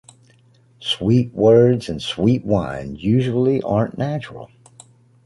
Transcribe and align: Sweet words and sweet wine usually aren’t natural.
Sweet 0.79 1.31
words 1.31 1.87
and 1.87 2.01
sweet 2.01 2.43
wine 2.43 2.95
usually 2.95 3.61
aren’t 3.61 3.99
natural. 3.99 4.49